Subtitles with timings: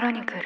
[0.00, 0.40] ロニクル。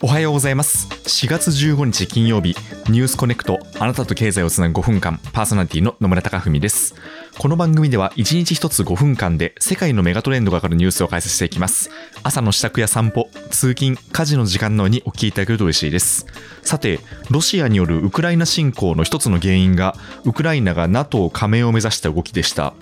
[0.00, 0.95] おはようございます。
[1.06, 2.56] 4月15日金曜日
[2.88, 6.96] ニュースコネクトあなたと経済をつなぐ5分間パーソナリティの野村貴文です。
[7.38, 11.90] この番組では1日1つ5分間で世界のメガトレンドがかかるニュースを解説していきます。
[12.24, 16.26] 朝の支度や散歩通勤家事の時間のようにお聞きいただけると嬉しいです。
[16.62, 16.98] さて
[17.30, 22.74] ロシアによるウクライナ侵攻の一つの原因がウクライナが NATO 加盟を目指した動きでした。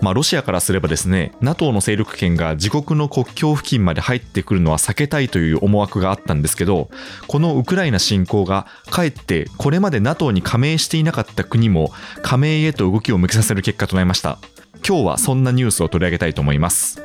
[0.00, 6.88] まあ、ロシアからすればですね NATO の勢力圏が自国の国境付近まで入ってくるのは避けたいという思惑があったんですけど
[7.26, 14.38] このウクライナ侵攻がかえってこれまで NATO に加盟していなかった国も加盟へと動きを向けさせる結果となりました
[14.76, 17.02] 今日はそんなニュースを取り上げたいと思います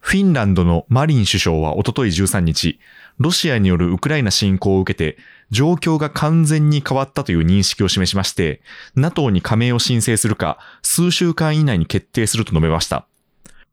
[0.00, 2.78] フィンランドのマリン首相はおととい13日、
[3.16, 5.16] ロシアによるウクライナ侵攻を受けて、
[5.50, 8.60] 状況が完全に変わったという認識を示しまして、
[8.94, 13.06] NATO に加盟を申請するか、数週間以内に決定すると述べました。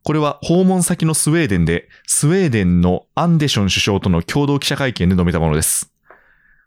[0.04, 5.94] これは訪問先のスウェーデンで、スウェーデンのアンデション首相との共同記者会見で述べたものです。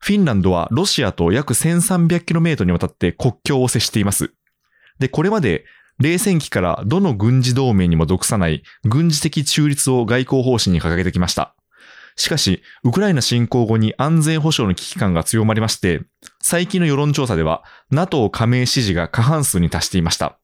[0.00, 4.33] フィンランドはロシアと約 1300km にわたって国境を接しています。
[4.98, 5.64] で、これまで
[5.98, 11.55] 冷戦期からどの軍事同盟にも属さない軍事的中立を外交方針に掲げてきました。
[12.16, 16.03] しかし、ウクライナ侵攻後に安全保障の危機感が強まりまして、
[16.41, 20.38] 最近の世論調査では NATO 加盟支持が過半数に達していました。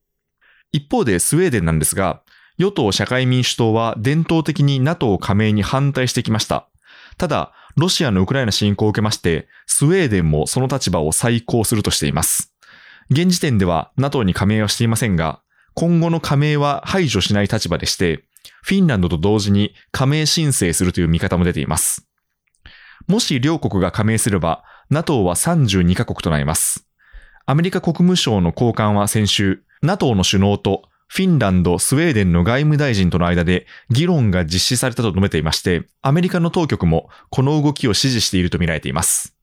[0.73, 2.23] 一方でスウェーデンなんですが、
[2.59, 6.69] 与党社会民主党は伝統的に NATO 加盟に反対してきました。
[7.17, 12.53] ただ、ロシアのウクライナ侵攻を受けまして、スウェーデンもその立場を再考するとしています。
[13.11, 15.41] 現時点では NATO に加盟はしていませんが、
[15.75, 18.25] 今後の加盟は排除しない立場でして、
[18.63, 22.09] フィンランドと同時に加盟申請するという見方も出ています。
[23.07, 26.87] もし両国が加盟すれば、NATO は32カ国となります。
[27.47, 39.35] アメリカ国務省の高官は先週、NATO の首脳とフィンランド、スウェーデンの外務大臣との間で議論が実施されたと述べていまして、アメリカの当局もこの動きを支持しているとみられています。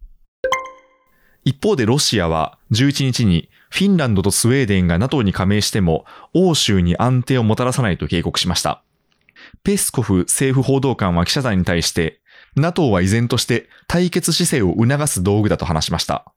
[1.43, 8.83] 一方でロシアは11日にフィンランドとスウェーデンが NATO に加盟しても欧州に安定をもたらさないと警告しました。
[9.63, 12.21] ペスコフ政府報道官は記者団に対して、
[12.55, 16.31] NATO は依然として対決姿勢を促す道具だと話しました。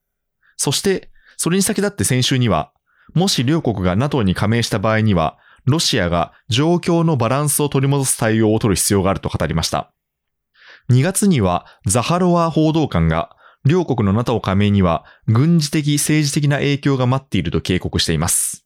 [0.56, 2.72] そして、それに先立って先週には、
[3.14, 9.92] もし両国が NATO に加盟した場合には、ロシアが状況のバランスを取り戻す対応を取る必要があると語りました。
[10.91, 13.36] 2月にはザハロワ報道官が
[13.66, 18.64] 両国の NATO 加盟には軍事的政治的な影響が待っていると警告しています。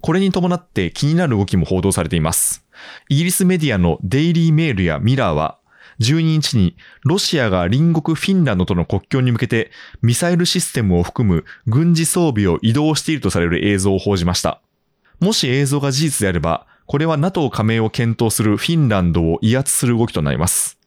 [0.00, 2.64] これに伴って気になる動きも報道されています。
[3.08, 5.58] イギリスメディアのデイリーメールやミラーは、
[6.00, 9.70] 12日にロシアが隣国フィンランドとの国境に向けて
[10.02, 14.60] ミサイルシステムを含む軍事装備を移動しているとされる映像を報じました。
[15.20, 20.78] もし映像が事実であれば、これは NATO 加盟を検討するフィンランドを威圧する動きとなります。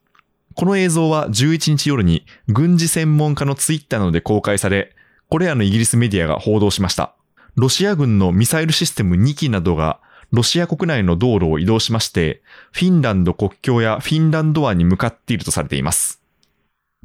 [0.55, 4.95] この映像は11日夜に軍事専門家のツイッターなどで公開され、
[5.29, 7.15] これらのイギリスメディアが報道しました。
[7.55, 9.99] ロシア軍のミサイルシステム2機などが
[10.31, 12.41] ロシア国内の道路を移動しまして、
[12.71, 16.21] フィンランド国境やフィンランド湾に向かっているとされています。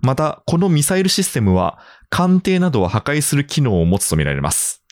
[0.03, 1.79] また、このミサイルシステムは、
[2.11, 4.83] 艦艇などを破壊する機能を持つとみられます。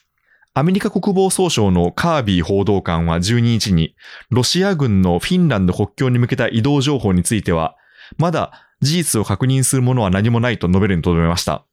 [0.54, 3.94] アメリカ国防総省のカービー報道官は12日に、
[4.31, 7.76] ロシア軍のフィンランド国境に向けた移動情報については、
[8.19, 11.65] まだ事実を確認するものは何もないと述べるにとどめました。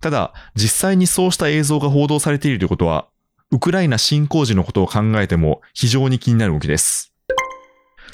[0.00, 3.08] ただ、実際にそうした映像が報道されているということは、
[3.50, 7.14] ウクライナ侵攻時のことを考えても非常に気になる動きです。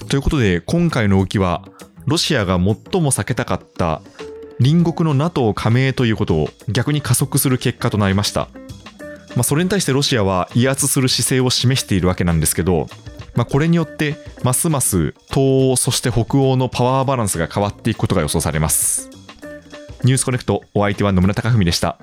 [0.09, 1.65] ということで、今回の動きは、
[2.07, 2.63] ロシアが最
[3.01, 4.01] も避けたかった
[4.63, 8.49] 隣国の NATO 加盟ということを逆に加速する結果となりました。
[9.35, 12.87] まあ、それに対してロシアは威圧する姿勢を示しているわけなんですけど、
[13.35, 14.15] まあ、これによって
[14.45, 19.11] ますます東欧そして北欧のパワーバランスが変わっていくことが予想されます
[20.05, 21.99] ニュースコネクトお相手は野村貴文でした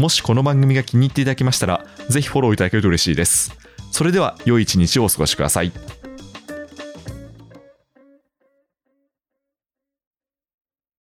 [0.00, 3.54] もしこの番組が気に入っていただけましたら、ぜひフォローいただけると嬉しいです。
[3.92, 5.72] それでは、良い一日をお過ごしください。